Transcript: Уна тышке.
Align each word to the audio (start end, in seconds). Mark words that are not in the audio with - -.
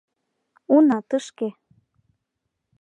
Уна 0.75 0.99
тышке. 1.09 1.49